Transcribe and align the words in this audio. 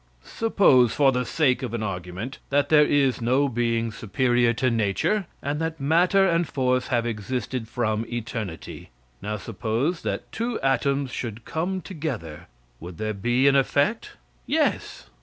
Suppose, 0.23 0.95
for 0.95 1.11
the 1.11 1.25
sake 1.25 1.61
of 1.61 1.75
an 1.75 1.83
argument, 1.83 2.39
that 2.49 2.69
there 2.69 2.83
is 2.83 3.21
no 3.21 3.47
being 3.47 3.91
superior 3.91 4.51
to 4.53 4.71
nature, 4.71 5.27
and 5.43 5.61
that 5.61 5.79
matter 5.79 6.27
and 6.27 6.47
force 6.47 6.87
have 6.87 7.05
existed 7.05 7.67
from 7.67 8.07
eternity. 8.11 8.89
Now 9.21 9.37
suppose 9.37 10.01
that 10.01 10.31
two 10.31 10.59
atoms 10.61 11.11
should 11.11 11.45
come 11.45 11.81
together, 11.81 12.47
would 12.79 12.97
there 12.97 13.13
be 13.13 13.47
an 13.47 13.55
effect? 13.55 14.13
Yes. 14.47 15.11